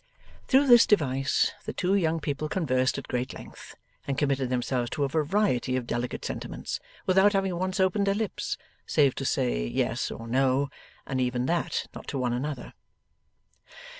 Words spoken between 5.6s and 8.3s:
of delicate sentiments, without having once opened their